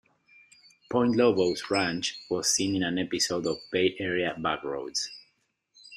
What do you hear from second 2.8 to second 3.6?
an episode of